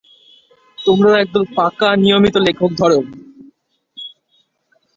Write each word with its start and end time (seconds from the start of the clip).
তোমরাও 0.77 1.19
একদল 1.23 1.43
পাকা 1.55 1.89
নিয়মিত 2.03 2.35
লেখক 2.45 2.71
ধর। 2.79 2.91